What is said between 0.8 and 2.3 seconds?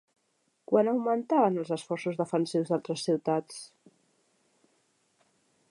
augmentaven els esforços